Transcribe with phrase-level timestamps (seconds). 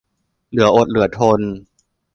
[0.49, 1.39] เหลืออดเหลือทน